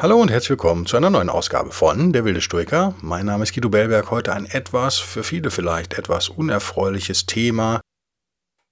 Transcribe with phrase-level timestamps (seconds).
[0.00, 2.94] Hallo und herzlich willkommen zu einer neuen Ausgabe von Der wilde Stoiker.
[3.02, 4.12] Mein Name ist Guido Bellberg.
[4.12, 7.80] Heute ein etwas, für viele vielleicht etwas unerfreuliches Thema.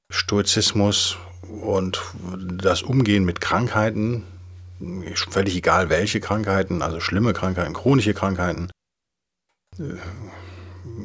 [0.08, 1.18] Stoizismus
[1.64, 2.00] und
[2.62, 4.22] das Umgehen mit Krankheiten.
[5.28, 8.70] Völlig egal welche Krankheiten, also schlimme Krankheiten, chronische Krankheiten.
[9.80, 9.96] Äh,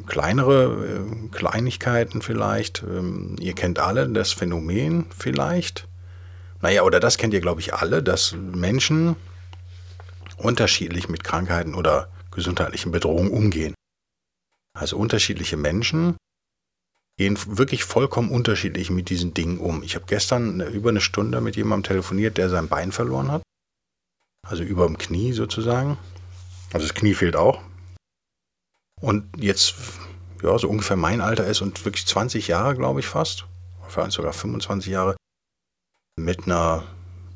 [0.06, 2.84] kleinere äh, Kleinigkeiten vielleicht.
[2.84, 5.88] Ähm, ihr kennt alle das Phänomen vielleicht.
[6.60, 9.16] Naja, oder das kennt ihr, glaube ich, alle, dass Menschen
[10.36, 13.74] unterschiedlich mit Krankheiten oder gesundheitlichen Bedrohungen umgehen.
[14.74, 16.16] Also unterschiedliche Menschen
[17.18, 19.82] gehen wirklich vollkommen unterschiedlich mit diesen Dingen um.
[19.82, 23.42] Ich habe gestern über eine Stunde mit jemandem telefoniert, der sein Bein verloren hat.
[24.46, 25.98] Also über dem Knie sozusagen.
[26.72, 27.62] Also das Knie fehlt auch.
[29.00, 29.74] Und jetzt,
[30.42, 33.46] ja, so ungefähr mein Alter ist und wirklich 20 Jahre, glaube ich fast,
[33.88, 35.16] vielleicht sogar 25 Jahre,
[36.16, 36.84] mit einer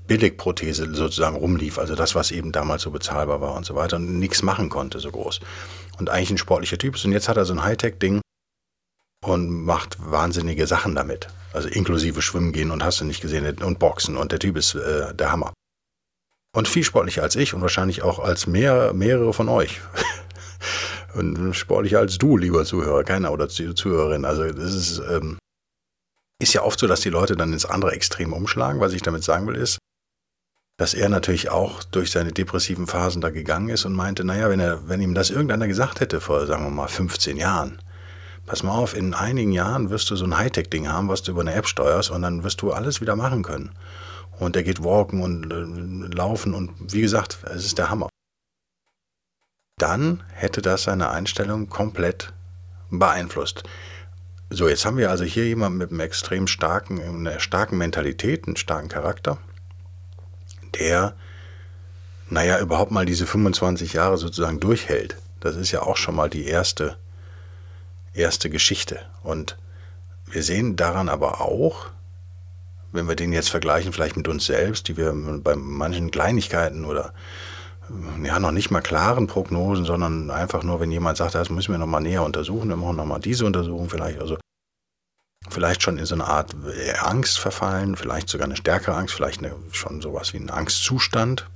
[0.06, 4.18] Billigprothese sozusagen rumlief, also das, was eben damals so bezahlbar war und so weiter und
[4.18, 5.40] nichts machen konnte so groß.
[5.98, 8.20] Und eigentlich ein sportlicher Typ ist und jetzt hat er so ein Hightech-Ding
[9.24, 11.28] und macht wahnsinnige Sachen damit.
[11.52, 14.74] Also inklusive Schwimmen gehen und hast du nicht gesehen und Boxen und der Typ ist
[14.74, 15.52] äh, der Hammer.
[16.54, 19.80] Und viel sportlicher als ich und wahrscheinlich auch als mehr, mehrere von euch.
[21.14, 24.24] und sportlicher als du, lieber Zuhörer, keiner oder Zuhörerin.
[24.24, 25.38] Also das ist, ähm,
[26.40, 28.80] ist ja oft so, dass die Leute dann ins andere Extrem umschlagen.
[28.80, 29.78] Was ich damit sagen will, ist,
[30.76, 34.60] dass er natürlich auch durch seine depressiven Phasen da gegangen ist und meinte, naja, wenn,
[34.60, 37.80] er, wenn ihm das irgendeiner gesagt hätte vor, sagen wir mal, 15 Jahren,
[38.44, 41.40] pass mal auf, in einigen Jahren wirst du so ein Hightech-Ding haben, was du über
[41.40, 43.70] eine App steuerst und dann wirst du alles wieder machen können.
[44.38, 48.10] Und er geht walken und äh, laufen und wie gesagt, es ist der Hammer.
[49.78, 52.34] Dann hätte das seine Einstellung komplett
[52.90, 53.62] beeinflusst.
[54.50, 58.56] So, jetzt haben wir also hier jemanden mit einem extrem starken, einer starken Mentalität, einen
[58.56, 59.38] starken Charakter
[60.78, 61.14] der,
[62.28, 65.16] naja, überhaupt mal diese 25 Jahre sozusagen durchhält.
[65.40, 66.96] Das ist ja auch schon mal die erste,
[68.14, 69.00] erste Geschichte.
[69.22, 69.56] Und
[70.26, 71.86] wir sehen daran aber auch,
[72.92, 77.12] wenn wir den jetzt vergleichen, vielleicht mit uns selbst, die wir bei manchen Kleinigkeiten oder
[78.24, 81.78] ja, noch nicht mal klaren Prognosen, sondern einfach nur, wenn jemand sagt, das müssen wir
[81.78, 84.20] nochmal näher untersuchen, dann machen wir nochmal diese Untersuchung vielleicht.
[84.20, 84.38] Also
[85.48, 89.38] vielleicht schon in so eine Art äh, Angst verfallen, vielleicht sogar eine stärkere Angst, vielleicht
[89.38, 91.48] eine, schon sowas wie einen Angstzustand.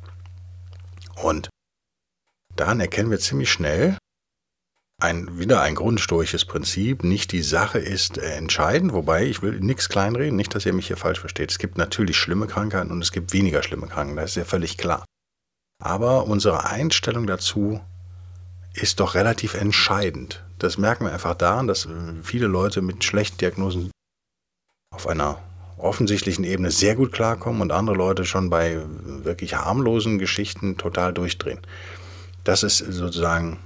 [1.23, 1.51] Und
[2.57, 3.97] daran erkennen wir ziemlich schnell,
[5.01, 9.89] ein, wieder ein grundstoisches Prinzip, nicht die Sache ist äh, entscheidend, wobei ich will nichts
[9.89, 11.51] kleinreden, nicht, dass ihr mich hier falsch versteht.
[11.51, 14.77] Es gibt natürlich schlimme Krankheiten und es gibt weniger schlimme Krankheiten, das ist ja völlig
[14.77, 15.05] klar.
[15.83, 17.81] Aber unsere Einstellung dazu
[18.75, 20.45] ist doch relativ entscheidend.
[20.61, 21.89] Das merken wir einfach daran, dass
[22.23, 23.91] viele Leute mit schlechten Diagnosen
[24.95, 25.43] auf einer
[25.79, 31.61] offensichtlichen Ebene sehr gut klarkommen und andere Leute schon bei wirklich harmlosen Geschichten total durchdrehen.
[32.45, 33.59] Das ist sozusagen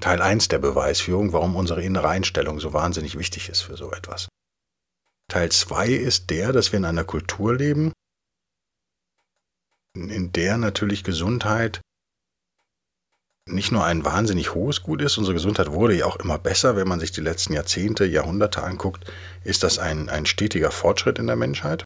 [0.00, 4.28] Teil 1 der Beweisführung, warum unsere innere Einstellung so wahnsinnig wichtig ist für so etwas.
[5.28, 7.92] Teil 2 ist der, dass wir in einer Kultur leben,
[9.96, 11.80] in der natürlich Gesundheit
[13.52, 16.88] nicht nur ein wahnsinnig hohes Gut ist, unsere Gesundheit wurde ja auch immer besser, wenn
[16.88, 19.10] man sich die letzten Jahrzehnte, Jahrhunderte anguckt,
[19.44, 21.84] ist das ein, ein stetiger Fortschritt in der Menschheit.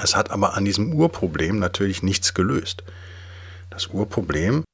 [0.00, 2.82] Es hat aber an diesem Urproblem natürlich nichts gelöst.
[3.70, 4.64] Das Urproblem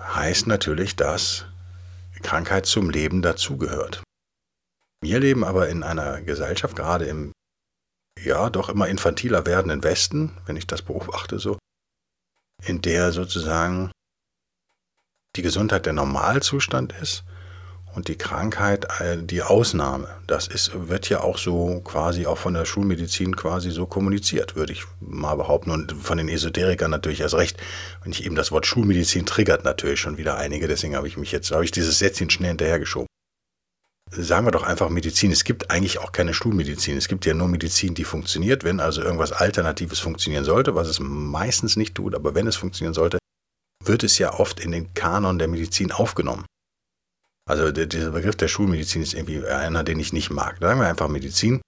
[0.00, 1.46] heißt natürlich, dass
[2.22, 4.02] Krankheit zum Leben dazugehört.
[5.02, 7.32] Wir leben aber in einer Gesellschaft, gerade im
[8.22, 11.58] ja doch immer infantiler werdenden Westen, wenn ich das beobachte so,
[12.66, 13.90] in der sozusagen
[15.36, 17.24] die Gesundheit der Normalzustand ist
[17.94, 20.08] und die Krankheit äh, die Ausnahme.
[20.26, 24.72] Das ist, wird ja auch so quasi auch von der Schulmedizin quasi so kommuniziert, würde
[24.72, 25.70] ich mal behaupten.
[25.70, 27.56] Und von den Esoterikern natürlich erst recht.
[28.02, 31.32] Wenn ich eben das Wort Schulmedizin triggert natürlich schon wieder einige, deswegen habe ich mich
[31.32, 33.06] jetzt, habe ich dieses Sätzchen schnell hinterhergeschoben
[34.16, 35.32] sagen wir doch einfach Medizin.
[35.32, 36.96] Es gibt eigentlich auch keine Schulmedizin.
[36.96, 38.64] Es gibt ja nur Medizin, die funktioniert.
[38.64, 42.94] Wenn also irgendwas Alternatives funktionieren sollte, was es meistens nicht tut, aber wenn es funktionieren
[42.94, 43.18] sollte,
[43.84, 46.46] wird es ja oft in den Kanon der Medizin aufgenommen.
[47.46, 50.58] Also dieser Begriff der Schulmedizin ist irgendwie einer, den ich nicht mag.
[50.60, 51.60] Sagen wir einfach Medizin.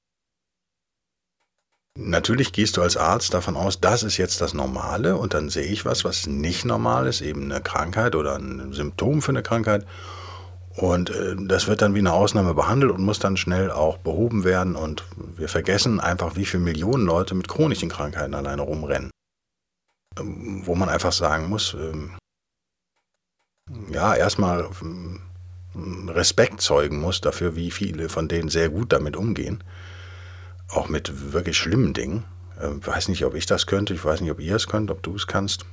[1.98, 5.64] Natürlich gehst du als Arzt davon aus, das ist jetzt das Normale und dann sehe
[5.64, 9.86] ich was, was nicht normal ist, eben eine Krankheit oder ein Symptom für eine Krankheit
[10.76, 14.44] Und äh, das wird dann wie eine Ausnahme behandelt und muss dann schnell auch behoben
[14.44, 14.76] werden.
[14.76, 15.04] Und
[15.36, 19.10] wir vergessen einfach, wie viele Millionen Leute mit chronischen Krankheiten alleine rumrennen.
[20.18, 22.12] Ähm, wo man einfach sagen muss, ähm,
[23.90, 25.20] ja, erstmal ähm,
[26.08, 29.64] Respekt zeugen muss dafür, wie viele von denen sehr gut damit umgehen.
[30.68, 32.24] Auch mit wirklich schlimmen Dingen.
[32.80, 35.02] Ich weiß nicht, ob ich das könnte, ich weiß nicht, ob ihr es könnt, ob
[35.02, 35.66] du es kannst.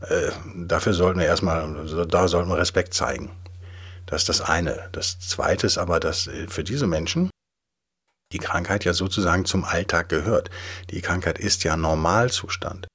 [0.00, 3.30] Äh, dafür sollten wir erstmal, da sollten wir Respekt zeigen.
[4.10, 4.88] Das ist das eine.
[4.92, 7.30] Das zweite ist aber, dass äh, für diese Menschen
[8.32, 10.50] die Krankheit ja sozusagen zum Alltag gehört.
[10.90, 12.86] Die Krankheit ist ja Normalzustand.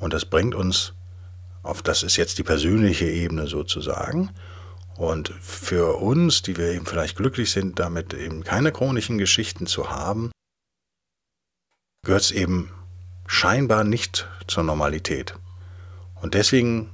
[0.00, 0.94] Und das bringt uns
[1.62, 4.30] auf, das ist jetzt die persönliche Ebene sozusagen.
[4.96, 9.90] Und für uns, die wir eben vielleicht glücklich sind, damit eben keine chronischen Geschichten zu
[9.90, 10.30] haben,
[12.04, 12.70] gehört es eben
[13.26, 15.34] scheinbar nicht zur Normalität.
[16.20, 16.90] Und deswegen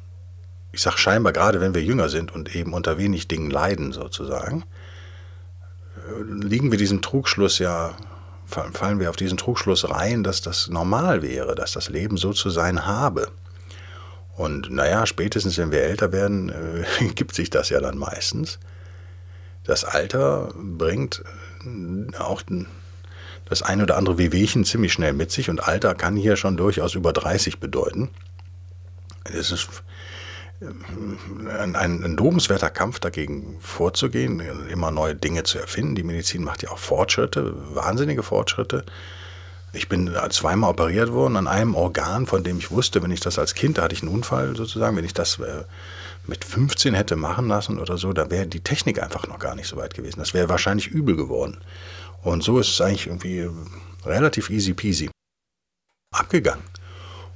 [0.72, 4.64] ich sage scheinbar gerade, wenn wir jünger sind und eben unter wenig Dingen leiden sozusagen,
[5.96, 7.96] äh, liegen wir diesem Trugschluss ja,
[8.46, 12.50] fallen wir auf diesen Trugschluss rein, dass das normal wäre, dass das Leben so zu
[12.50, 13.28] sein habe.
[14.37, 18.58] Und naja, spätestens wenn wir älter werden, äh, gibt sich das ja dann meistens.
[19.64, 21.23] Das Alter bringt
[21.64, 22.43] äh, auch
[23.44, 26.94] das ein oder andere Wehwehchen ziemlich schnell mit sich und Alter kann hier schon durchaus
[26.94, 28.11] über 30 bedeuten.
[29.25, 29.69] Es ist
[30.61, 35.95] ein, ein lobenswerter Kampf dagegen vorzugehen, immer neue Dinge zu erfinden.
[35.95, 38.85] Die Medizin macht ja auch Fortschritte, wahnsinnige Fortschritte.
[39.73, 43.39] Ich bin zweimal operiert worden an einem Organ, von dem ich wusste, wenn ich das
[43.39, 45.65] als Kind, da hatte ich einen Unfall sozusagen, wenn ich das äh,
[46.27, 49.69] mit 15 hätte machen lassen oder so, da wäre die Technik einfach noch gar nicht
[49.69, 50.19] so weit gewesen.
[50.19, 51.59] Das wäre wahrscheinlich übel geworden.
[52.23, 53.49] Und so ist es eigentlich irgendwie
[54.05, 55.09] relativ easy peasy
[56.12, 56.65] abgegangen.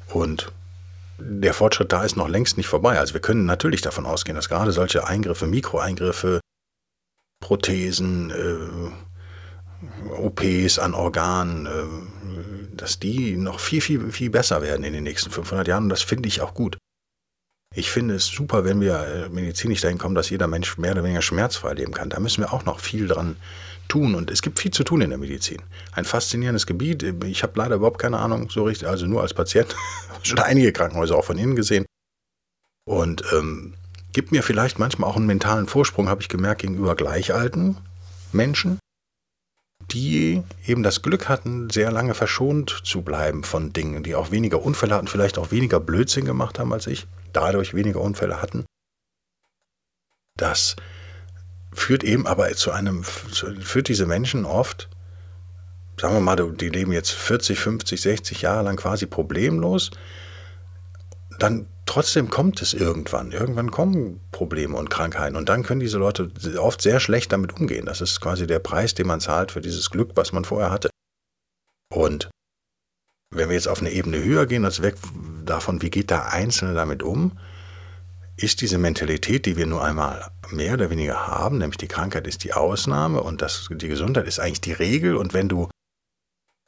[0.08, 0.52] Und
[1.26, 2.98] der Fortschritt da ist noch längst nicht vorbei.
[2.98, 6.40] Also wir können natürlich davon ausgehen, dass gerade solche Eingriffe, Mikroeingriffe,
[7.40, 14.92] Prothesen, äh, OPs an Organen, äh, dass die noch viel, viel, viel besser werden in
[14.92, 15.84] den nächsten 500 Jahren.
[15.84, 16.76] Und das finde ich auch gut.
[17.74, 21.04] Ich finde es super, wenn wir äh, medizinisch dahin kommen, dass jeder Mensch mehr oder
[21.04, 22.10] weniger schmerzfrei leben kann.
[22.10, 23.36] Da müssen wir auch noch viel dran
[23.88, 24.14] tun.
[24.14, 25.62] Und es gibt viel zu tun in der Medizin.
[25.92, 27.02] Ein faszinierendes Gebiet.
[27.02, 29.74] Ich habe leider überhaupt keine Ahnung so richtig, also nur als Patient.
[30.22, 31.84] Schon einige Krankenhäuser auch von innen gesehen.
[32.86, 33.74] Und ähm,
[34.12, 37.76] gibt mir vielleicht manchmal auch einen mentalen Vorsprung, habe ich gemerkt, gegenüber gleichalten
[38.32, 38.78] Menschen,
[39.90, 44.62] die eben das Glück hatten, sehr lange verschont zu bleiben von Dingen, die auch weniger
[44.62, 48.64] Unfälle hatten, vielleicht auch weniger Blödsinn gemacht haben als ich, dadurch weniger Unfälle hatten.
[50.36, 50.76] Das
[51.74, 54.88] führt eben aber zu einem, führt diese Menschen oft,
[56.00, 59.90] sagen wir mal, die leben jetzt 40, 50, 60 Jahre lang quasi problemlos,
[61.38, 63.32] dann trotzdem kommt es irgendwann.
[63.32, 67.86] Irgendwann kommen Probleme und Krankheiten und dann können diese Leute oft sehr schlecht damit umgehen.
[67.86, 70.90] Das ist quasi der Preis, den man zahlt für dieses Glück, was man vorher hatte.
[71.92, 72.30] Und
[73.30, 74.96] wenn wir jetzt auf eine Ebene höher gehen, also weg
[75.44, 77.38] davon, wie geht der Einzelne damit um,
[78.36, 82.44] ist diese Mentalität, die wir nur einmal mehr oder weniger haben, nämlich die Krankheit ist
[82.44, 85.68] die Ausnahme und das, die Gesundheit ist eigentlich die Regel und wenn du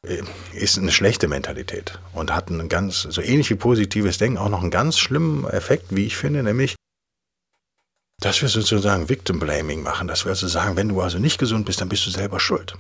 [0.07, 0.23] äh,
[0.53, 4.63] ist eine schlechte Mentalität und hat ein ganz, so ähnlich wie positives Denken, auch noch
[4.63, 6.77] einen ganz schlimmen Effekt, wie ich finde, nämlich,
[8.21, 11.67] dass wir sozusagen Victim Blaming machen, dass wir also sagen, wenn du also nicht gesund
[11.67, 12.77] bist, dann bist du selber schuld.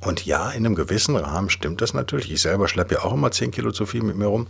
[0.00, 2.30] Und ja, in einem gewissen Rahmen stimmt das natürlich.
[2.30, 4.48] Ich selber schleppe ja auch immer 10 Kilo zu viel mit mir rum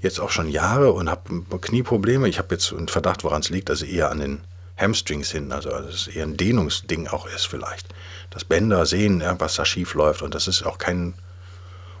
[0.00, 2.28] jetzt auch schon Jahre und habe Knieprobleme.
[2.28, 4.40] Ich habe jetzt einen Verdacht, woran es liegt, also eher an den
[4.76, 7.88] Hamstrings hinten, also dass es eher ein Dehnungsding auch ist vielleicht.
[8.30, 11.14] Dass Bänder sehen, was da schief läuft und das ist auch kein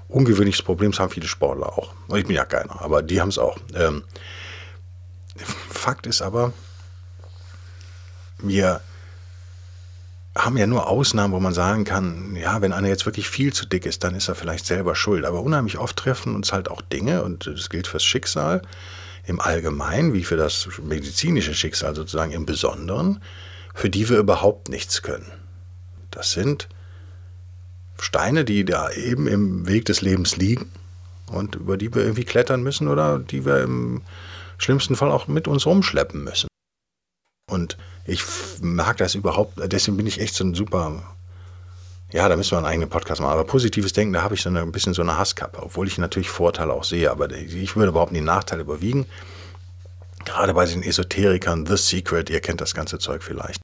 [0.08, 1.92] ungewöhnliches Problem, das haben viele Sportler auch.
[2.14, 3.58] Ich bin ja keiner, aber die haben es auch.
[3.74, 4.04] Ähm,
[5.70, 6.52] Fakt ist aber,
[8.38, 8.80] wir
[10.38, 13.66] haben ja nur Ausnahmen, wo man sagen kann, ja, wenn einer jetzt wirklich viel zu
[13.66, 15.24] dick ist, dann ist er vielleicht selber schuld.
[15.24, 18.62] Aber unheimlich oft treffen uns halt auch Dinge, und das gilt fürs Schicksal
[19.26, 23.20] im Allgemeinen, wie für das medizinische Schicksal sozusagen im Besonderen,
[23.74, 25.30] für die wir überhaupt nichts können.
[26.10, 26.68] Das sind
[28.00, 30.70] Steine, die da eben im Weg des Lebens liegen
[31.26, 34.02] und über die wir irgendwie klettern müssen oder die wir im
[34.56, 36.48] schlimmsten Fall auch mit uns rumschleppen müssen.
[37.50, 37.76] Und
[38.08, 38.24] ich
[38.62, 41.02] mag das überhaupt, deswegen bin ich echt so ein super,
[42.10, 44.48] ja, da müssen wir einen eigenen Podcast machen, aber positives Denken, da habe ich so
[44.48, 47.90] eine, ein bisschen so eine Hasskappe, obwohl ich natürlich Vorteile auch sehe, aber ich würde
[47.90, 49.04] überhaupt die Nachteile überwiegen.
[50.24, 53.60] Gerade bei den Esoterikern, The Secret, ihr kennt das ganze Zeug vielleicht.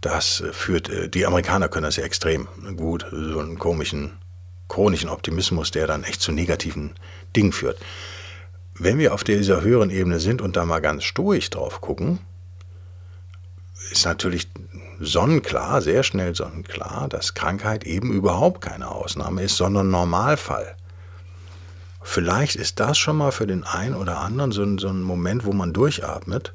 [0.00, 2.46] Das führt, äh, die Amerikaner können das ja extrem
[2.76, 4.18] gut, so einen komischen,
[4.68, 6.94] chronischen Optimismus, der dann echt zu negativen
[7.34, 7.80] Dingen führt.
[8.78, 12.20] Wenn wir auf dieser höheren Ebene sind und da mal ganz stoisch drauf gucken,
[13.90, 14.48] ist natürlich
[15.00, 20.76] sonnenklar, sehr schnell sonnenklar, dass Krankheit eben überhaupt keine Ausnahme ist, sondern Normalfall.
[22.02, 25.44] Vielleicht ist das schon mal für den einen oder anderen so ein, so ein Moment,
[25.44, 26.52] wo man durchatmet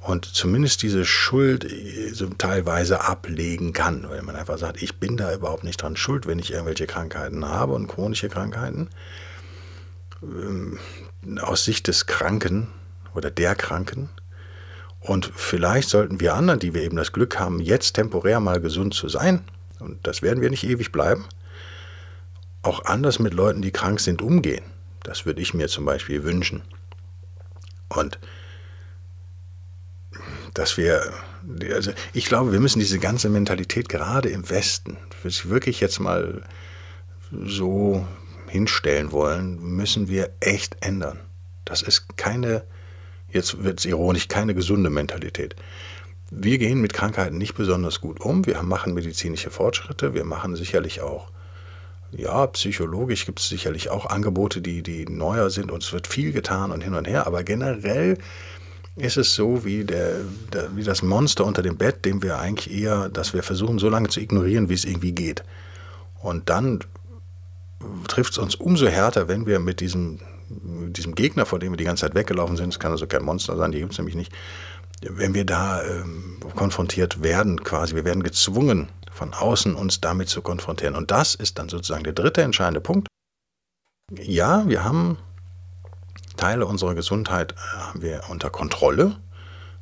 [0.00, 5.16] und zumindest diese Schuld äh, so teilweise ablegen kann, weil man einfach sagt, ich bin
[5.16, 8.88] da überhaupt nicht dran schuld, wenn ich irgendwelche Krankheiten habe und chronische Krankheiten.
[10.22, 10.78] Ähm,
[11.40, 12.68] aus Sicht des Kranken
[13.14, 14.08] oder der Kranken.
[15.00, 18.94] Und vielleicht sollten wir anderen, die wir eben das Glück haben, jetzt temporär mal gesund
[18.94, 19.42] zu sein,
[19.78, 21.24] und das werden wir nicht ewig bleiben,
[22.62, 24.64] auch anders mit Leuten, die krank sind, umgehen.
[25.02, 26.62] Das würde ich mir zum Beispiel wünschen.
[27.88, 28.18] Und
[30.54, 31.12] dass wir,
[31.72, 36.42] also ich glaube, wir müssen diese ganze Mentalität gerade im Westen, wirklich jetzt mal
[37.30, 38.06] so
[38.48, 41.20] hinstellen wollen, müssen wir echt ändern.
[41.64, 42.64] Das ist keine,
[43.32, 45.56] jetzt wird es ironisch, keine gesunde Mentalität.
[46.30, 48.46] Wir gehen mit Krankheiten nicht besonders gut um.
[48.46, 50.14] Wir machen medizinische Fortschritte.
[50.14, 51.30] Wir machen sicherlich auch,
[52.12, 56.32] ja, psychologisch gibt es sicherlich auch Angebote, die, die neuer sind und es wird viel
[56.32, 57.26] getan und hin und her.
[57.26, 58.18] Aber generell
[58.96, 60.16] ist es so wie, der,
[60.52, 63.88] der, wie das Monster unter dem Bett, dem wir eigentlich eher, dass wir versuchen, so
[63.88, 65.42] lange zu ignorieren, wie es irgendwie geht.
[66.20, 66.80] Und dann
[68.08, 70.18] trifft es uns umso härter, wenn wir mit diesem,
[70.50, 73.56] diesem Gegner, vor dem wir die ganze Zeit weggelaufen sind, es kann also kein Monster
[73.56, 74.32] sein, die gibt es nämlich nicht,
[75.02, 80.42] wenn wir da ähm, konfrontiert werden, quasi, wir werden gezwungen, von außen uns damit zu
[80.42, 80.94] konfrontieren.
[80.94, 83.08] Und das ist dann sozusagen der dritte entscheidende Punkt.
[84.18, 85.18] Ja, wir haben
[86.36, 89.16] Teile unserer Gesundheit äh, haben wir unter Kontrolle.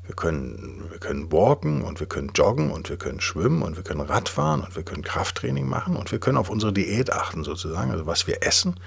[0.05, 3.85] Wir können, wir können walken und wir können joggen und wir können schwimmen und wir
[3.85, 7.91] können Radfahren und wir können Krafttraining machen und wir können auf unsere Diät achten sozusagen,
[7.91, 8.81] also was wir essen.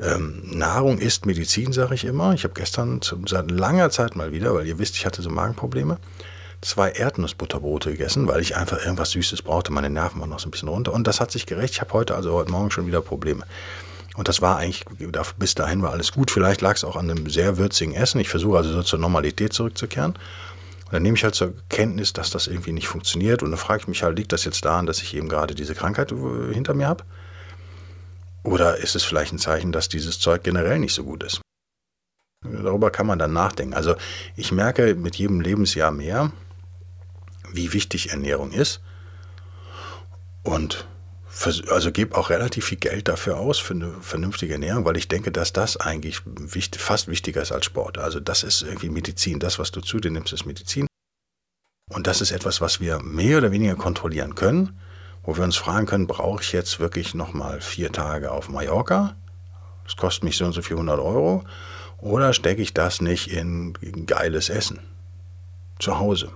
[0.00, 2.32] Ähm, Nahrung ist Medizin, sage ich immer.
[2.34, 5.30] Ich habe gestern zum, seit langer Zeit mal wieder, weil ihr wisst, ich hatte so
[5.30, 5.98] Magenprobleme,
[6.60, 9.72] zwei Erdnussbutterbrote gegessen, weil ich einfach irgendwas Süßes brauchte.
[9.72, 11.74] Meine Nerven waren noch so ein bisschen runter und das hat sich gerecht.
[11.74, 13.44] Ich habe heute, also heute Morgen schon wieder Probleme.
[14.16, 14.84] Und das war eigentlich,
[15.38, 16.32] bis dahin war alles gut.
[16.32, 18.20] Vielleicht lag es auch an einem sehr würzigen Essen.
[18.20, 20.12] Ich versuche also so zur Normalität zurückzukehren.
[20.12, 23.44] Und dann nehme ich halt zur Kenntnis, dass das irgendwie nicht funktioniert.
[23.44, 25.76] Und dann frage ich mich halt, liegt das jetzt daran, dass ich eben gerade diese
[25.76, 27.04] Krankheit äh, hinter mir habe?
[28.48, 31.40] Oder ist es vielleicht ein Zeichen, dass dieses Zeug generell nicht so gut ist?
[32.42, 33.74] Darüber kann man dann nachdenken.
[33.74, 33.94] Also
[34.36, 36.32] ich merke mit jedem Lebensjahr mehr,
[37.52, 38.80] wie wichtig Ernährung ist.
[40.44, 40.86] Und
[41.68, 45.30] also gebe auch relativ viel Geld dafür aus für eine vernünftige Ernährung, weil ich denke,
[45.30, 47.98] dass das eigentlich wichtig, fast wichtiger ist als Sport.
[47.98, 49.40] Also das ist irgendwie Medizin.
[49.40, 50.86] Das, was du zu dir nimmst, ist Medizin.
[51.90, 54.80] Und das ist etwas, was wir mehr oder weniger kontrollieren können,
[55.22, 59.16] wo wir uns fragen können, brauche ich jetzt wirklich nochmal vier Tage auf Mallorca?
[59.84, 61.44] Das kostet mich so und so 400 Euro.
[61.98, 63.74] Oder stecke ich das nicht in
[64.06, 64.80] geiles Essen
[65.78, 66.30] zu Hause?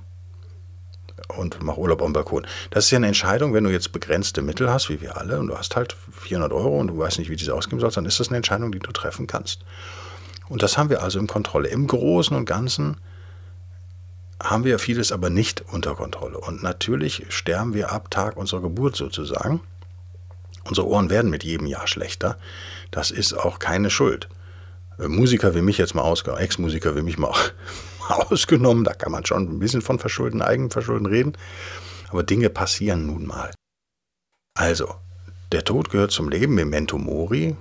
[1.36, 2.46] und mach Urlaub am Balkon.
[2.70, 5.48] Das ist ja eine Entscheidung, wenn du jetzt begrenzte Mittel hast, wie wir alle, und
[5.48, 8.20] du hast halt 400 Euro und du weißt nicht, wie diese ausgeben sollst, dann ist
[8.20, 9.64] das eine Entscheidung, die du treffen kannst.
[10.48, 11.68] Und das haben wir also im Kontrolle.
[11.68, 12.96] Im Großen und Ganzen
[14.42, 16.38] haben wir vieles aber nicht unter Kontrolle.
[16.38, 19.60] Und natürlich sterben wir ab Tag unserer Geburt sozusagen.
[20.64, 22.38] Unsere Ohren werden mit jedem Jahr schlechter.
[22.90, 24.28] Das ist auch keine Schuld.
[24.98, 27.32] Äh, Musiker wie mich jetzt mal ausgenommen, Ex-Musiker wie mich mal
[28.08, 31.32] ausgenommen, da kann man schon ein bisschen von Verschulden, Eigenverschulden reden,
[32.08, 33.52] aber Dinge passieren nun mal.
[34.54, 34.94] Also,
[35.52, 37.56] der Tod gehört zum Leben, Memento Mori.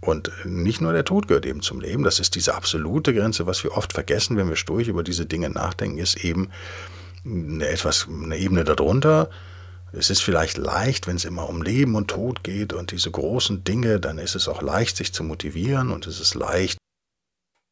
[0.00, 3.64] Und nicht nur der Tod gehört eben zum Leben, das ist diese absolute Grenze, was
[3.64, 6.50] wir oft vergessen, wenn wir sturig über diese Dinge nachdenken, ist eben
[7.24, 9.28] eine etwas eine Ebene darunter.
[9.92, 13.64] Es ist vielleicht leicht, wenn es immer um Leben und Tod geht und diese großen
[13.64, 16.78] Dinge, dann ist es auch leicht, sich zu motivieren und es ist leicht,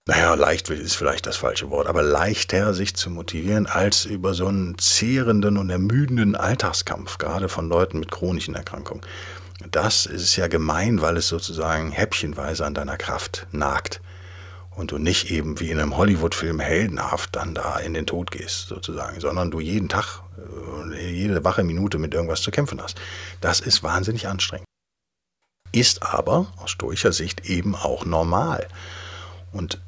[0.08, 4.46] naja, leicht ist vielleicht das falsche Wort, aber leichter sich zu motivieren als über so
[4.46, 9.02] einen zehrenden und ermüdenden Alltagskampf, gerade von Leuten mit chronischen Erkrankungen.
[9.70, 14.00] Das ist ja gemein, weil es sozusagen häppchenweise an deiner Kraft nagt
[14.76, 18.68] und du nicht eben wie in einem Hollywood-Film heldenhaft dann da in den Tod gehst,
[18.68, 20.20] sozusagen, sondern du jeden Tag,
[20.92, 23.00] äh, jede wache Minute mit irgendwas zu kämpfen hast.
[23.40, 24.66] Das ist wahnsinnig anstrengend.
[25.72, 28.66] Ist aber aus stoischer Sicht eben auch normal.
[29.52, 29.80] Und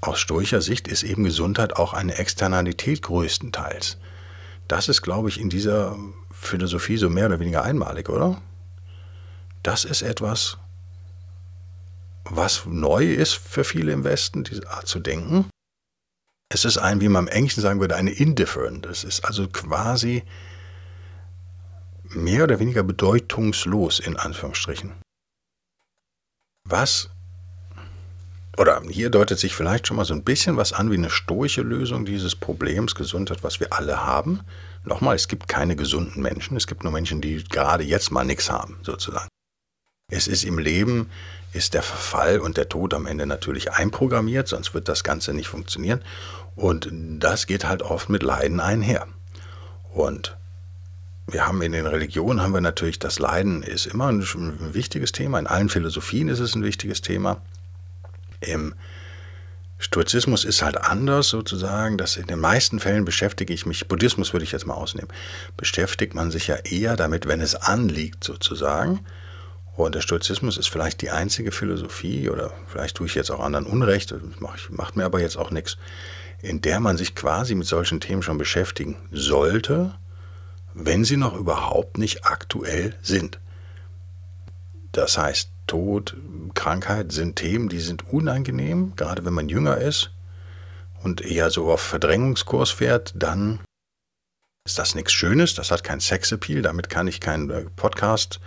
[0.00, 3.98] aus stoischer Sicht ist eben Gesundheit auch eine Externalität größtenteils.
[4.68, 5.96] Das ist, glaube ich, in dieser
[6.30, 8.40] Philosophie so mehr oder weniger einmalig, oder?
[9.62, 10.56] Das ist etwas,
[12.24, 15.50] was neu ist für viele im Westen, diese Art zu denken.
[16.50, 18.86] Es ist ein, wie man im Englischen sagen würde, eine Indifferent.
[18.86, 20.22] Es ist also quasi
[22.04, 24.94] mehr oder weniger bedeutungslos in Anführungsstrichen.
[26.64, 27.10] Was
[28.56, 31.62] oder hier deutet sich vielleicht schon mal so ein bisschen was an wie eine stoische
[31.62, 34.40] Lösung dieses Problems Gesundheit, was wir alle haben.
[34.84, 38.50] Nochmal, es gibt keine gesunden Menschen, es gibt nur Menschen, die gerade jetzt mal nichts
[38.50, 39.28] haben, sozusagen.
[40.10, 41.10] Es ist im Leben,
[41.52, 45.48] ist der Verfall und der Tod am Ende natürlich einprogrammiert, sonst wird das Ganze nicht
[45.48, 46.00] funktionieren.
[46.56, 49.06] Und das geht halt oft mit Leiden einher.
[49.92, 50.34] Und
[51.26, 55.12] wir haben in den Religionen haben wir natürlich das Leiden ist immer ein, ein wichtiges
[55.12, 55.38] Thema.
[55.38, 57.42] In allen Philosophien ist es ein wichtiges Thema.
[58.40, 58.74] Im
[59.78, 64.44] Stoizismus ist halt anders sozusagen, dass in den meisten Fällen beschäftige ich mich, Buddhismus würde
[64.44, 65.10] ich jetzt mal ausnehmen,
[65.58, 69.00] beschäftigt man sich ja eher damit, wenn es anliegt sozusagen.
[69.78, 73.64] Und der Stoizismus ist vielleicht die einzige Philosophie, oder vielleicht tue ich jetzt auch anderen
[73.64, 75.76] Unrecht, macht, mir aber jetzt auch nichts,
[76.42, 79.94] in der man sich quasi mit solchen Themen schon beschäftigen sollte,
[80.74, 83.38] wenn sie noch überhaupt nicht aktuell sind.
[84.90, 86.16] Das heißt, Tod,
[86.54, 90.10] Krankheit sind Themen, die sind unangenehm, gerade wenn man jünger ist
[91.04, 93.60] und eher so auf Verdrängungskurs fährt, dann
[94.66, 98.40] ist das nichts Schönes, das hat kein Sexappeal, damit kann ich keinen äh, Podcast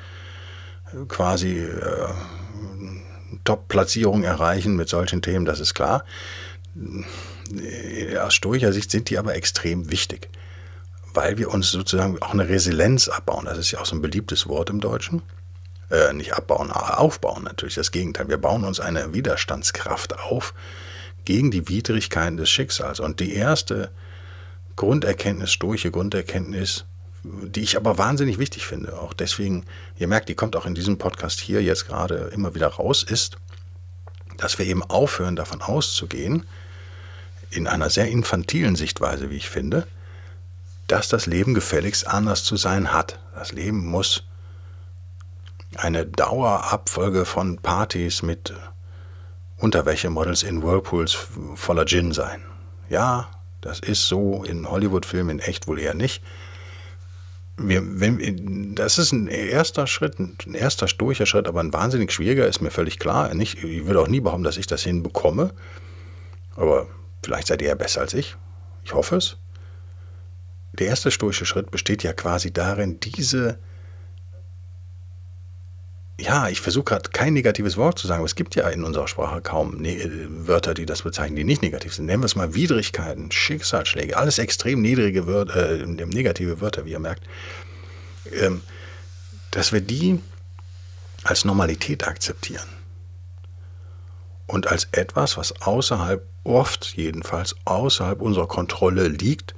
[1.08, 2.08] quasi äh,
[3.44, 6.06] Top-Platzierung erreichen mit solchen Themen, das ist klar.
[6.76, 10.30] Äh, aus stoischer Sicht sind die aber extrem wichtig,
[11.14, 13.46] weil wir uns sozusagen auch eine Resilienz abbauen.
[13.46, 15.22] Das ist ja auch so ein beliebtes Wort im Deutschen
[15.90, 17.76] äh, nicht abbauen, aufbauen natürlich.
[17.76, 18.30] Das Gegenteil.
[18.30, 20.54] Wir bauen uns eine Widerstandskraft auf
[21.26, 23.00] gegen die Widrigkeiten des Schicksals.
[23.00, 23.92] Und die erste
[24.76, 26.86] Grunderkenntnis, stoische Grunderkenntnis,
[27.24, 29.66] die ich aber wahnsinnig wichtig finde, auch deswegen,
[29.98, 33.38] ihr merkt, die kommt auch in diesem Podcast hier jetzt gerade immer wieder raus, ist,
[34.38, 36.46] dass wir eben aufhören, davon auszugehen,
[37.52, 39.86] in einer sehr infantilen Sichtweise, wie ich finde,
[40.88, 43.20] dass das Leben gefälligst anders zu sein hat.
[43.36, 44.24] Das Leben muss
[45.76, 48.54] eine Dauerabfolge von Partys mit
[49.58, 51.18] Unterwäschemodels in Whirlpools
[51.56, 52.42] voller Gin sein.
[52.90, 53.30] Ja,
[53.62, 56.24] das ist so in Hollywood-Filmen in echt wohl eher nicht.
[57.68, 62.48] Wir, wenn, das ist ein erster Schritt, ein erster stoischer Schritt, aber ein wahnsinnig schwieriger,
[62.48, 63.34] ist mir völlig klar.
[63.34, 65.54] Nicht, ich würde auch nie behaupten, dass ich das hinbekomme.
[66.56, 66.88] Aber
[67.24, 68.36] vielleicht seid ihr ja besser als ich.
[68.84, 69.38] Ich hoffe es.
[70.74, 73.60] Der erste stoische Schritt besteht ja quasi darin, diese
[76.22, 79.08] ja, ich versuche gerade kein negatives Wort zu sagen, aber es gibt ja in unserer
[79.08, 82.06] Sprache kaum ne Wörter, die das bezeichnen, die nicht negativ sind.
[82.06, 87.00] Nennen wir es mal Widrigkeiten, Schicksalsschläge, alles extrem niedrige Wörter, äh, negative Wörter, wie ihr
[87.00, 87.24] merkt.
[88.32, 88.62] Ähm,
[89.50, 90.20] dass wir die
[91.24, 92.68] als Normalität akzeptieren.
[94.46, 99.56] Und als etwas, was außerhalb, oft jedenfalls, außerhalb unserer Kontrolle liegt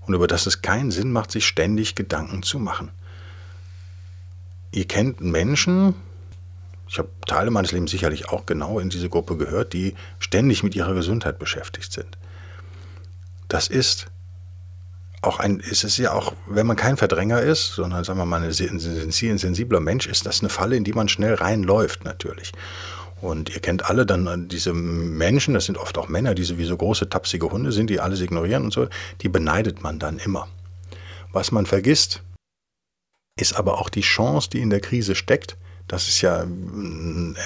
[0.00, 2.90] und über das es keinen Sinn macht, sich ständig Gedanken zu machen.
[4.70, 5.94] Ihr kennt Menschen,
[6.88, 10.74] ich habe Teile meines Lebens sicherlich auch genau in diese Gruppe gehört, die ständig mit
[10.74, 12.18] ihrer Gesundheit beschäftigt sind.
[13.48, 14.06] Das ist
[15.22, 18.42] auch ein, ist es ja auch, wenn man kein Verdränger ist, sondern sagen wir mal
[18.42, 22.52] ein sensibler Mensch, ist das eine Falle, in die man schnell reinläuft natürlich.
[23.20, 27.08] Und ihr kennt alle dann diese Menschen, das sind oft auch Männer, die sowieso große,
[27.08, 28.88] tapsige Hunde sind, die alles ignorieren und so,
[29.22, 30.48] die beneidet man dann immer.
[31.32, 32.22] Was man vergisst,
[33.38, 35.56] ist aber auch die Chance, die in der Krise steckt.
[35.88, 37.36] Das ist ja ein,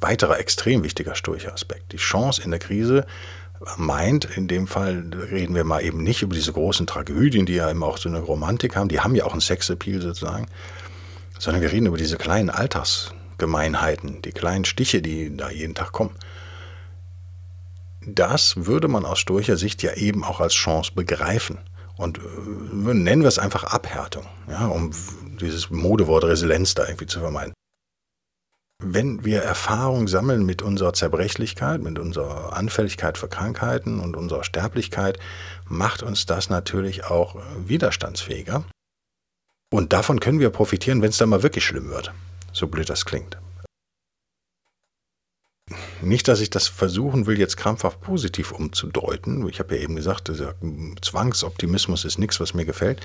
[0.00, 1.92] weiterer extrem wichtiger stoischer Aspekt.
[1.92, 3.06] Die Chance in der Krise
[3.76, 7.70] meint, in dem Fall reden wir mal eben nicht über diese großen Tragödien, die ja
[7.70, 10.46] immer auch so eine Romantik haben, die haben ja auch einen Sexappeal sozusagen,
[11.38, 16.16] sondern wir reden über diese kleinen Alltagsgemeinheiten, die kleinen Stiche, die da jeden Tag kommen.
[18.04, 21.58] Das würde man aus stoischer Sicht ja eben auch als Chance begreifen.
[21.96, 24.90] Und äh, nennen wir es einfach Abhärtung, ja, um
[25.40, 27.54] dieses Modewort Resilienz da irgendwie zu vermeiden.
[28.84, 35.18] Wenn wir Erfahrung sammeln mit unserer Zerbrechlichkeit, mit unserer Anfälligkeit für Krankheiten und unserer Sterblichkeit,
[35.68, 38.64] macht uns das natürlich auch widerstandsfähiger.
[39.72, 42.12] Und davon können wir profitieren, wenn es dann mal wirklich schlimm wird.
[42.52, 43.38] So blöd das klingt.
[46.02, 49.48] Nicht, dass ich das versuchen will, jetzt krampfhaft positiv umzudeuten.
[49.48, 50.54] Ich habe ja eben gesagt, dieser
[51.00, 53.00] Zwangsoptimismus ist nichts, was mir gefällt.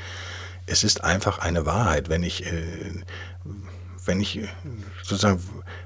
[0.67, 2.09] Es ist einfach eine Wahrheit.
[2.09, 2.63] Wenn ich, äh,
[4.05, 4.41] wenn ich
[5.01, 5.41] sozusagen,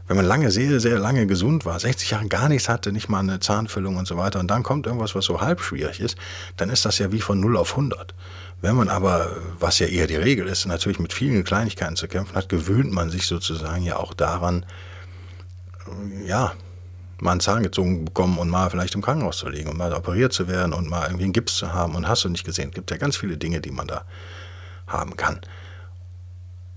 [0.07, 3.19] wenn man lange, sehr, sehr lange gesund war, 60 Jahre gar nichts hatte, nicht mal
[3.19, 6.17] eine Zahnfüllung und so weiter, und dann kommt irgendwas, was so halb schwierig ist,
[6.57, 8.13] dann ist das ja wie von 0 auf 100.
[8.61, 12.35] Wenn man aber, was ja eher die Regel ist, natürlich mit vielen Kleinigkeiten zu kämpfen
[12.35, 14.65] hat, gewöhnt man sich sozusagen ja auch daran,
[16.25, 16.53] ja,
[17.21, 20.33] mal einen Zahn gezogen bekommen und mal vielleicht im Krankenhaus zu liegen und mal operiert
[20.33, 22.69] zu werden und mal irgendwie einen Gips zu haben und hast du nicht gesehen.
[22.69, 24.05] Es gibt ja ganz viele Dinge, die man da
[24.91, 25.41] haben kann.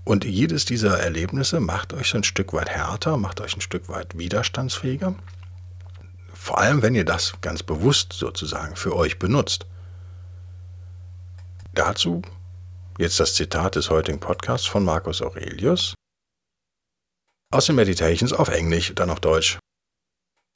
[0.03, 4.17] Und jedes dieser Erlebnisse macht euch ein Stück weit härter, macht euch ein Stück weit
[4.17, 5.15] widerstandsfähiger.
[6.33, 9.65] vor allem, wenn ihr das ganz bewusst sozusagen für euch benutzt.
[11.73, 12.21] Dazu
[12.99, 15.95] jetzt das Zitat des heutigen Podcasts von Marcus Aurelius
[17.51, 19.57] aus den Meditations auf Englisch, dann auf Deutsch.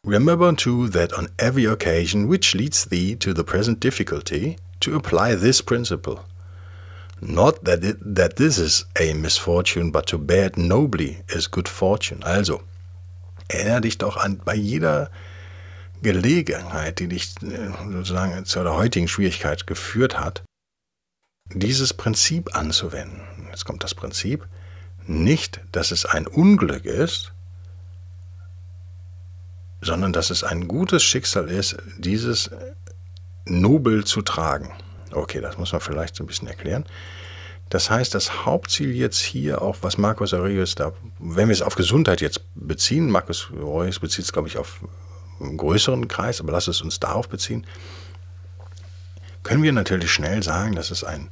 [0.06, 5.36] Remember too that on every occasion which leads thee to the present difficulty, to apply
[5.36, 6.20] this principle.
[7.22, 11.68] Not that, it, that this is a misfortune, but to bear it nobly is good
[11.68, 12.24] fortune.
[12.24, 12.62] Also,
[13.50, 15.10] erinnere dich doch an bei jeder
[16.02, 20.44] Gelegenheit, die dich äh, sozusagen zu der heutigen Schwierigkeit geführt hat,
[21.54, 23.22] dieses Prinzip anzuwenden.
[23.50, 24.48] Jetzt kommt das Prinzip,
[25.06, 27.34] nicht, dass es ein Unglück ist,
[29.82, 32.50] sondern dass es ein gutes Schicksal ist, dieses
[33.46, 34.72] nobel zu tragen.
[35.12, 36.86] Okay, das muss man vielleicht so ein bisschen erklären.
[37.70, 41.76] Das heißt, das Hauptziel jetzt hier, auch was Markus Aurelius da, wenn wir es auf
[41.76, 44.82] Gesundheit jetzt beziehen, Markus Aurelius bezieht es, glaube ich, auf
[45.40, 47.66] einen größeren Kreis, aber lass es uns darauf beziehen,
[49.44, 51.30] können wir natürlich schnell sagen, dass es ein,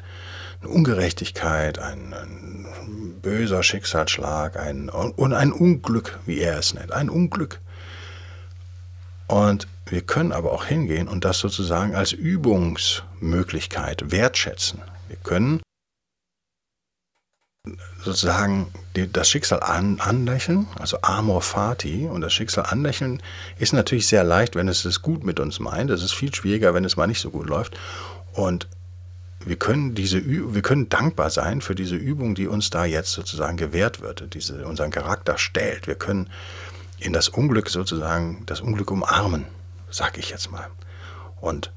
[0.62, 7.10] eine Ungerechtigkeit, ein, ein böser Schicksalsschlag ein, und ein Unglück, wie er es nennt, ein
[7.10, 7.60] Unglück.
[9.28, 14.82] Und wir können aber auch hingehen und das sozusagen als Übungsmöglichkeit wertschätzen.
[15.08, 15.62] Wir können
[18.04, 22.08] sozusagen das Schicksal an, anlächeln, also Amor Fati.
[22.08, 23.22] Und das Schicksal anlächeln
[23.60, 25.90] ist natürlich sehr leicht, wenn es es gut mit uns meint.
[25.90, 27.78] Es ist viel schwieriger, wenn es mal nicht so gut läuft.
[28.34, 28.68] Und
[29.46, 33.58] wir können, diese, wir können dankbar sein für diese Übung, die uns da jetzt sozusagen
[33.58, 35.88] gewährt wird, diese unseren Charakter stellt.
[35.88, 36.30] Wir können
[37.00, 39.46] in das Unglück sozusagen, das Unglück umarmen,
[39.90, 40.70] sag ich jetzt mal.
[41.40, 41.72] Und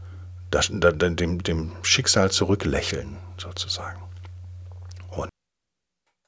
[0.51, 4.01] das, dem, dem Schicksal zurücklächeln, sozusagen.
[5.11, 5.31] Und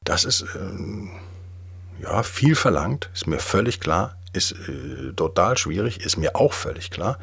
[0.04, 6.16] das ist äh, ja viel verlangt, ist mir völlig klar, ist äh, total schwierig, ist
[6.16, 7.18] mir auch völlig klar,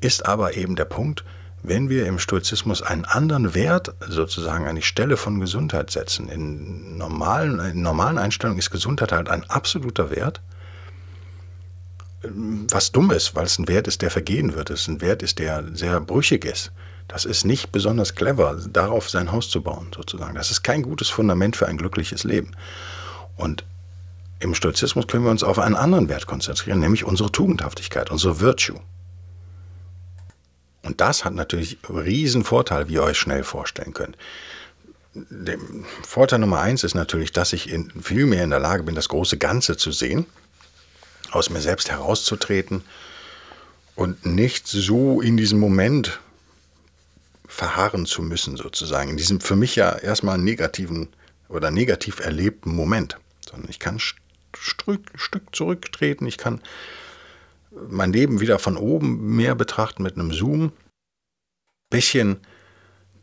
[0.00, 1.24] ist aber eben der Punkt,
[1.62, 6.28] wenn wir im Stoizismus einen anderen Wert sozusagen an die Stelle von Gesundheit setzen.
[6.28, 10.40] In normalen, in normalen Einstellungen ist Gesundheit halt ein absoluter Wert
[12.34, 14.70] was dumm ist, weil es ein Wert ist, der vergehen wird.
[14.70, 16.72] Es ist ein Wert ist, der sehr brüchig ist.
[17.08, 20.34] Das ist nicht besonders clever, darauf sein Haus zu bauen, sozusagen.
[20.34, 22.52] Das ist kein gutes Fundament für ein glückliches Leben.
[23.36, 23.64] Und
[24.40, 28.78] im Stoizismus können wir uns auf einen anderen Wert konzentrieren, nämlich unsere Tugendhaftigkeit, unsere Virtue.
[30.82, 34.16] Und das hat natürlich riesen Vorteil, wie ihr euch schnell vorstellen könnt.
[35.14, 35.58] Der
[36.02, 39.08] Vorteil Nummer eins ist natürlich, dass ich in, viel mehr in der Lage bin, das
[39.08, 40.26] große Ganze zu sehen
[41.30, 42.82] aus mir selbst herauszutreten
[43.94, 46.20] und nicht so in diesem Moment
[47.46, 49.10] verharren zu müssen, sozusagen.
[49.10, 51.08] In diesem für mich ja erstmal negativen
[51.48, 53.18] oder negativ erlebten Moment.
[53.48, 54.00] Sondern ich kann ein
[54.54, 56.60] Stück zurücktreten, ich kann
[57.88, 60.72] mein Leben wieder von oben mehr betrachten mit einem Zoom.
[61.90, 62.38] Bisschen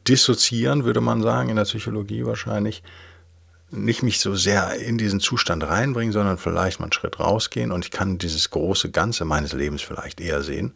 [0.08, 2.84] dissoziieren, würde man sagen, in der Psychologie wahrscheinlich
[3.72, 7.86] nicht mich so sehr in diesen Zustand reinbringen, sondern vielleicht mal einen Schritt rausgehen und
[7.86, 10.74] ich kann dieses große Ganze meines Lebens vielleicht eher sehen.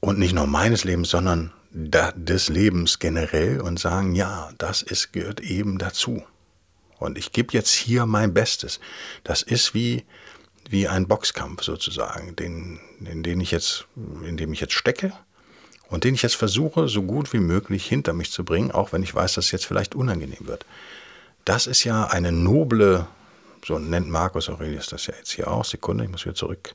[0.00, 5.40] Und nicht nur meines Lebens, sondern des Lebens generell und sagen, ja, das ist, gehört
[5.40, 6.22] eben dazu.
[6.98, 8.80] Und ich gebe jetzt hier mein Bestes.
[9.24, 10.04] Das ist wie,
[10.70, 13.86] wie ein Boxkampf sozusagen, den, in, den ich jetzt,
[14.24, 15.12] in dem ich jetzt stecke
[15.88, 19.02] und den ich jetzt versuche, so gut wie möglich hinter mich zu bringen, auch wenn
[19.02, 20.64] ich weiß, dass es jetzt vielleicht unangenehm wird.
[21.46, 23.06] Das ist ja eine noble,
[23.64, 25.64] so nennt Marcus Aurelius das ja jetzt hier auch.
[25.64, 26.74] Sekunde, ich muss wieder zurück.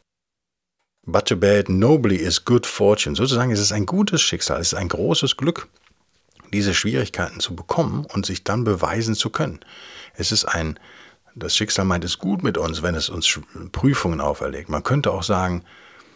[1.05, 3.17] But to it nobly is good fortune.
[3.17, 5.67] Sozusagen ist es ein gutes Schicksal, es ist ein großes Glück,
[6.53, 9.59] diese Schwierigkeiten zu bekommen und sich dann beweisen zu können.
[10.13, 10.79] Es ist ein,
[11.35, 13.41] das Schicksal meint es gut mit uns, wenn es uns
[13.73, 14.69] Prüfungen auferlegt.
[14.69, 15.65] Man könnte auch sagen,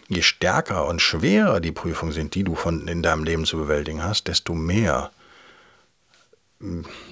[0.08, 4.02] je stärker und schwerer die Prüfungen sind, die du von in deinem Leben zu bewältigen
[4.02, 5.12] hast, desto mehr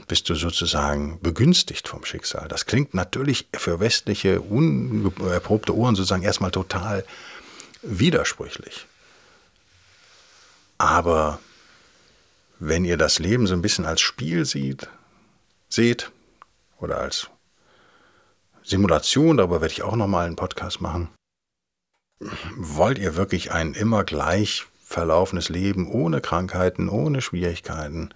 [0.07, 2.47] bist du sozusagen begünstigt vom Schicksal.
[2.47, 7.05] Das klingt natürlich für westliche, unerprobte Ohren sozusagen erstmal total
[7.81, 8.85] widersprüchlich.
[10.77, 11.39] Aber
[12.59, 14.89] wenn ihr das Leben so ein bisschen als Spiel sieht,
[15.69, 16.11] seht
[16.79, 17.29] oder als
[18.63, 21.09] Simulation, darüber werde ich auch nochmal einen Podcast machen,
[22.55, 28.13] wollt ihr wirklich ein immer gleich verlaufendes Leben ohne Krankheiten, ohne Schwierigkeiten,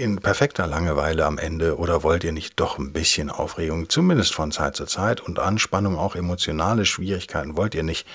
[0.00, 4.50] in perfekter Langeweile am Ende oder wollt ihr nicht doch ein bisschen Aufregung, zumindest von
[4.50, 7.56] Zeit zu Zeit und Anspannung, auch emotionale Schwierigkeiten?
[7.56, 8.06] Wollt ihr nicht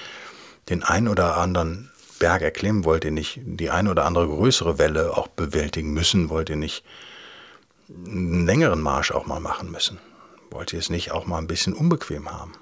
[0.69, 2.85] den ein oder anderen Berg erklimmen?
[2.85, 6.29] Wollt ihr nicht die ein oder andere größere Welle auch bewältigen müssen?
[6.29, 6.83] Wollt ihr nicht
[7.89, 9.99] einen längeren Marsch auch mal machen müssen?
[10.49, 12.53] Wollt ihr es nicht auch mal ein bisschen unbequem haben?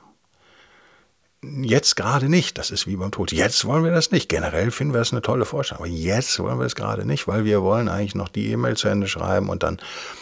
[1.42, 2.58] Jetzt gerade nicht.
[2.58, 3.32] Das ist wie beim Tod.
[3.32, 4.28] Jetzt wollen wir das nicht.
[4.28, 5.86] Generell finden wir das eine tolle Vorstellung.
[5.86, 8.90] Aber jetzt wollen wir es gerade nicht, weil wir wollen eigentlich noch die E-Mail zu
[8.90, 9.80] Ende schreiben und dann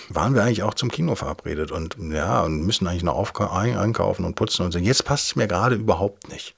[0.09, 4.35] waren wir eigentlich auch zum Kino verabredet und ja, und müssen eigentlich noch einkaufen und
[4.35, 4.77] putzen und so.
[4.77, 6.55] Jetzt passt es mir gerade überhaupt nicht.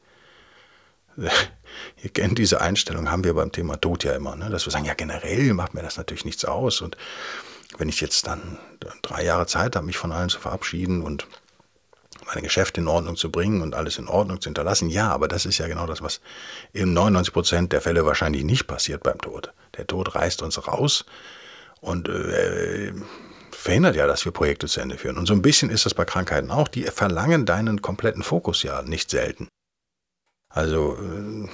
[2.03, 4.49] Ihr kennt diese Einstellung, haben wir beim Thema Tod ja immer, ne?
[4.49, 6.81] dass wir sagen, ja, generell macht mir das natürlich nichts aus.
[6.81, 6.97] Und
[7.77, 8.57] wenn ich jetzt dann
[9.01, 11.27] drei Jahre Zeit habe, mich von allen zu verabschieden und
[12.29, 14.89] meine Geschäfte in Ordnung zu bringen und alles in Ordnung zu hinterlassen.
[14.89, 16.21] Ja, aber das ist ja genau das, was
[16.73, 19.51] in 99 Prozent der Fälle wahrscheinlich nicht passiert beim Tod.
[19.77, 21.05] Der Tod reißt uns raus
[21.81, 22.93] und äh,
[23.51, 25.17] verhindert ja, dass wir Projekte zu Ende führen.
[25.17, 26.67] Und so ein bisschen ist das bei Krankheiten auch.
[26.67, 29.47] Die verlangen deinen kompletten Fokus ja nicht selten.
[30.51, 31.47] Also äh,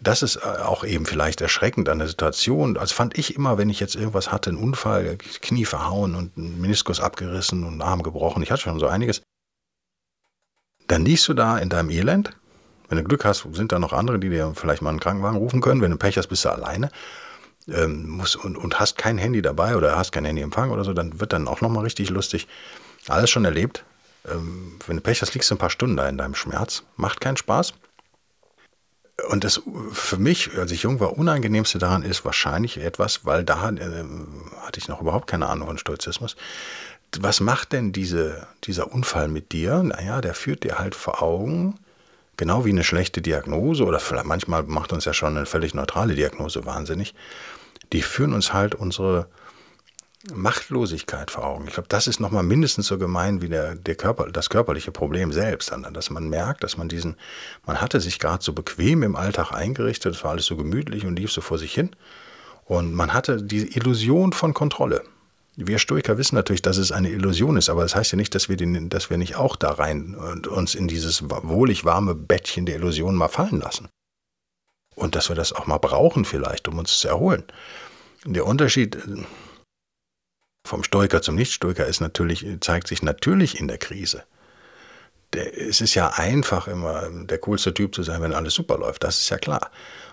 [0.00, 2.76] das ist äh, auch eben vielleicht erschreckend an der Situation.
[2.76, 6.60] Also fand ich immer, wenn ich jetzt irgendwas hatte, einen Unfall, Knie verhauen und einen
[6.60, 9.22] Meniskus abgerissen und einen Arm gebrochen, ich hatte schon so einiges,
[10.86, 12.30] dann liegst du da in deinem Elend.
[12.88, 15.60] Wenn du Glück hast, sind da noch andere, die dir vielleicht mal einen Krankenwagen rufen
[15.60, 15.80] können.
[15.80, 16.90] Wenn du Pech hast, bist du alleine
[17.68, 21.18] ähm, musst, und, und hast kein Handy dabei oder hast kein Handyempfang oder so, dann
[21.20, 22.46] wird dann auch nochmal richtig lustig.
[23.08, 23.84] Alles schon erlebt.
[24.28, 26.84] Ähm, wenn du Pech hast, liegst du ein paar Stunden da in deinem Schmerz.
[26.96, 27.74] Macht keinen Spaß.
[29.30, 33.70] Und das für mich, als ich jung war, unangenehmste daran ist wahrscheinlich etwas, weil da
[33.70, 34.04] äh,
[34.60, 36.36] hatte ich noch überhaupt keine Ahnung von Stoizismus,
[37.20, 39.82] was macht denn diese, dieser Unfall mit dir?
[39.82, 41.78] Naja, der führt dir halt vor Augen,
[42.36, 46.14] genau wie eine schlechte Diagnose oder vielleicht manchmal macht uns ja schon eine völlig neutrale
[46.14, 47.14] Diagnose wahnsinnig.
[47.92, 49.28] Die führen uns halt unsere
[50.34, 51.66] Machtlosigkeit vor Augen.
[51.68, 55.32] Ich glaube, das ist nochmal mindestens so gemein wie der, der Körper, das körperliche Problem
[55.32, 57.16] selbst, dass man merkt, dass man diesen,
[57.64, 61.16] man hatte sich gerade so bequem im Alltag eingerichtet, es war alles so gemütlich und
[61.16, 61.90] lief so vor sich hin.
[62.64, 65.04] Und man hatte die Illusion von Kontrolle.
[65.58, 68.50] Wir Stoiker wissen natürlich, dass es eine Illusion ist, aber das heißt ja nicht, dass
[68.50, 72.66] wir, den, dass wir nicht auch da rein und uns in dieses wohlig warme Bettchen
[72.66, 73.88] der Illusion mal fallen lassen.
[74.94, 77.42] Und dass wir das auch mal brauchen vielleicht, um uns zu erholen.
[78.26, 79.24] Der Unterschied äh,
[80.66, 84.24] vom Stoiker zum Nichtstoiker ist natürlich, zeigt sich natürlich in der Krise.
[85.32, 89.04] Der, es ist ja einfach immer der coolste Typ zu sein, wenn alles super läuft.
[89.04, 89.70] Das ist ja klar.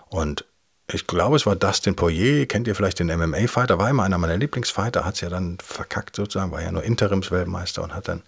[0.07, 0.45] Und
[0.93, 4.37] ich glaube, es war Dustin Poirier, kennt ihr vielleicht den MMA-Fighter, war immer einer meiner
[4.37, 8.21] Lieblingsfighter, hat es ja dann verkackt sozusagen, war ja nur Interimsweltmeister und hat dann,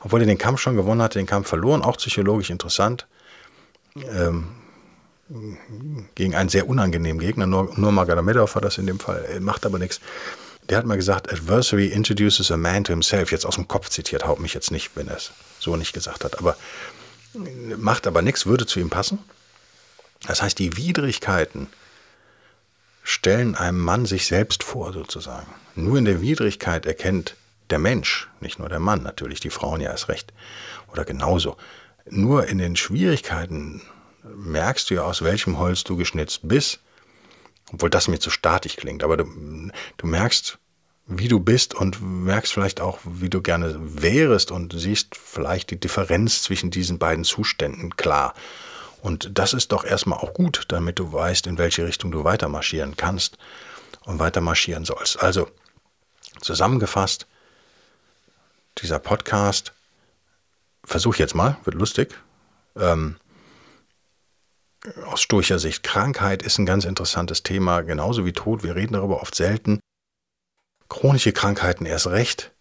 [0.00, 3.06] obwohl er den Kampf schon gewonnen hatte, den Kampf verloren, auch psychologisch interessant,
[3.96, 4.48] ähm,
[6.14, 9.78] gegen einen sehr unangenehmen Gegner, nur, nur Magomedov war das in dem Fall, macht aber
[9.78, 10.00] nichts.
[10.68, 14.26] Der hat mal gesagt, Adversary introduces a man to himself, jetzt aus dem Kopf zitiert,
[14.26, 16.56] haut mich jetzt nicht, wenn er es so nicht gesagt hat, aber
[17.76, 19.18] macht aber nichts, würde zu ihm passen.
[20.26, 21.68] Das heißt, die Widrigkeiten,
[23.06, 25.46] stellen einem Mann sich selbst vor, sozusagen.
[25.76, 27.36] Nur in der Widrigkeit erkennt
[27.70, 30.32] der Mensch, nicht nur der Mann, natürlich die Frauen ja erst recht,
[30.92, 31.56] oder genauso.
[32.10, 33.80] Nur in den Schwierigkeiten
[34.24, 36.80] merkst du ja, aus welchem Holz du geschnitzt bist,
[37.72, 40.58] obwohl das mir zu statisch klingt, aber du, du merkst,
[41.06, 45.78] wie du bist und merkst vielleicht auch, wie du gerne wärest und siehst vielleicht die
[45.78, 48.34] Differenz zwischen diesen beiden Zuständen klar.
[49.02, 52.48] Und das ist doch erstmal auch gut, damit du weißt, in welche Richtung du weiter
[52.48, 53.38] marschieren kannst
[54.04, 55.22] und weiter marschieren sollst.
[55.22, 55.48] Also,
[56.40, 57.26] zusammengefasst,
[58.78, 59.72] dieser Podcast,
[60.84, 62.14] versuch jetzt mal, wird lustig.
[62.76, 63.16] Ähm,
[65.04, 68.62] aus stoischer Sicht, Krankheit ist ein ganz interessantes Thema, genauso wie Tod.
[68.62, 69.80] Wir reden darüber oft selten.
[70.88, 72.52] Chronische Krankheiten erst recht.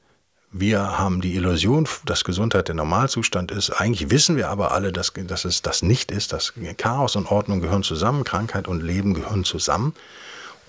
[0.58, 3.72] Wir haben die Illusion, dass Gesundheit der Normalzustand ist.
[3.72, 6.32] Eigentlich wissen wir aber alle, dass, dass es das nicht ist.
[6.32, 9.94] Dass Chaos und Ordnung gehören zusammen, Krankheit und Leben gehören zusammen.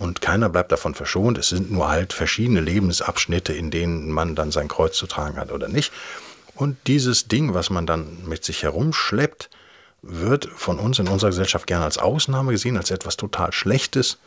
[0.01, 1.39] Und keiner bleibt davon verschont.
[1.39, 5.53] Es sind nur halt verschiedene Lebensabschnitte, in denen man dann sein Kreuz zu tragen hat
[5.53, 5.93] oder nicht.
[6.57, 9.51] Und dieses Ding, was man dann mit sich herumschleppt,
[10.03, 14.19] wird von uns in unserer Gesellschaft gerne als Ausnahme gesehen, als etwas total Schlechtes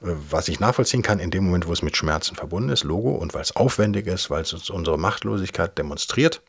[0.00, 3.34] was ich nachvollziehen kann, in dem Moment, wo es mit Schmerzen verbunden ist, Logo, und
[3.34, 6.40] weil es aufwendig ist, weil es uns unsere Machtlosigkeit demonstriert,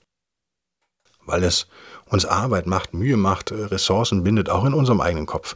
[1.26, 1.68] weil es
[2.06, 5.56] uns Arbeit macht, Mühe macht, Ressourcen bindet, auch in unserem eigenen Kopf.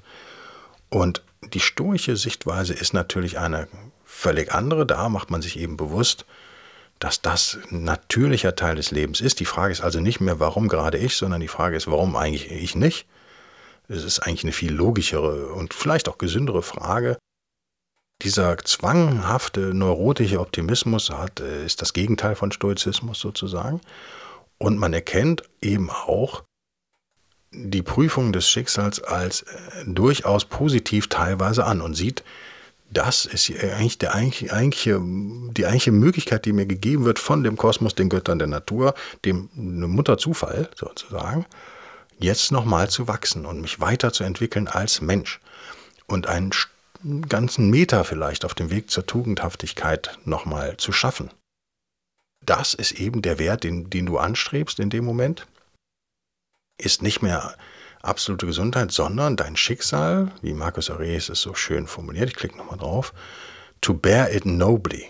[0.89, 3.67] Und die stoische Sichtweise ist natürlich eine
[4.03, 4.86] völlig andere.
[4.86, 6.25] Da macht man sich eben bewusst,
[6.99, 9.39] dass das ein natürlicher Teil des Lebens ist.
[9.39, 12.49] Die Frage ist also nicht mehr, warum gerade ich, sondern die Frage ist, warum eigentlich
[12.51, 13.08] ich nicht.
[13.89, 17.17] Es ist eigentlich eine viel logischere und vielleicht auch gesündere Frage,
[18.23, 23.81] dieser zwanghafte neurotische Optimismus hat, äh, ist das Gegenteil von Stoizismus sozusagen.
[24.57, 26.43] Und man erkennt eben auch
[27.51, 29.45] die Prüfung des Schicksals als äh,
[29.86, 32.23] durchaus positiv teilweise an und sieht,
[32.89, 37.95] das ist eigentlich der eigentliche, die eigentliche Möglichkeit, die mir gegeben wird von dem Kosmos,
[37.95, 38.93] den Göttern der Natur,
[39.25, 41.45] dem Mutterzufall sozusagen.
[42.19, 45.39] jetzt nochmal zu wachsen und mich weiterzuentwickeln als Mensch
[46.05, 46.27] und
[47.03, 51.29] einen ganzen Meter vielleicht auf dem Weg zur Tugendhaftigkeit nochmal zu schaffen.
[52.45, 55.47] Das ist eben der Wert, den, den du anstrebst in dem Moment.
[56.77, 57.55] Ist nicht mehr
[58.01, 62.77] absolute Gesundheit, sondern dein Schicksal, wie Marcus Aurelius es so schön formuliert, ich klicke nochmal
[62.77, 63.13] drauf,
[63.79, 65.09] to bear it nobly.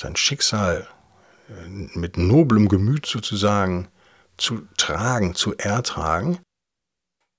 [0.00, 0.88] Sein Schicksal
[1.48, 3.88] äh, mit noblem Gemüt sozusagen
[4.36, 6.40] zu tragen, zu ertragen,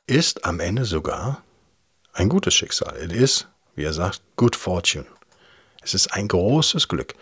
[0.08, 1.44] ist am Ende sogar
[2.16, 2.98] ein gutes Schicksal.
[3.02, 5.06] It is, wie er sagt, good fortune.
[5.82, 7.14] Es ist ein großes Glück.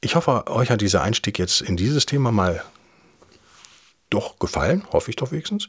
[0.00, 2.62] Ich hoffe, euch hat dieser Einstieg jetzt in dieses Thema mal
[4.10, 5.68] doch gefallen, hoffe ich doch wenigstens.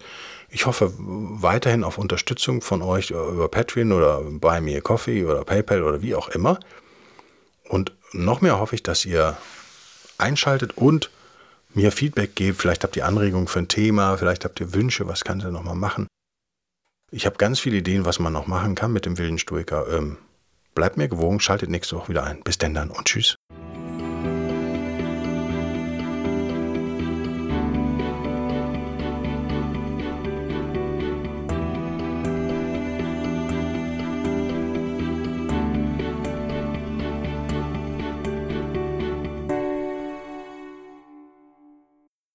[0.50, 5.84] Ich hoffe weiterhin auf Unterstützung von euch über Patreon oder bei mir Coffee oder PayPal
[5.84, 6.60] oder wie auch immer.
[7.70, 9.38] Und noch mehr hoffe ich, dass ihr
[10.18, 11.10] einschaltet und
[11.74, 12.60] mir Feedback gebt.
[12.60, 15.76] Vielleicht habt ihr Anregungen für ein Thema, vielleicht habt ihr Wünsche, was kann ihr nochmal
[15.76, 16.08] machen.
[17.16, 19.86] Ich habe ganz viele Ideen, was man noch machen kann mit dem wilden Stoiker.
[19.88, 20.18] Ähm,
[20.74, 22.42] bleibt mir gewogen, schaltet nächste Woche wieder ein.
[22.42, 23.36] Bis denn dann und tschüss.